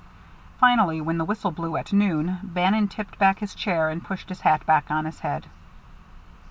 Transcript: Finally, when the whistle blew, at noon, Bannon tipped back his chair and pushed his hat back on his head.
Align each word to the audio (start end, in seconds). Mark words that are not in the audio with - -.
Finally, 0.59 0.99
when 0.99 1.19
the 1.19 1.23
whistle 1.25 1.51
blew, 1.51 1.77
at 1.77 1.93
noon, 1.93 2.39
Bannon 2.41 2.87
tipped 2.87 3.19
back 3.19 3.37
his 3.37 3.53
chair 3.53 3.91
and 3.91 4.03
pushed 4.03 4.29
his 4.29 4.41
hat 4.41 4.65
back 4.65 4.89
on 4.89 5.05
his 5.05 5.19
head. 5.19 5.45